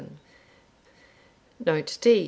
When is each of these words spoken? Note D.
Note 1.63 1.97
D. 2.01 2.17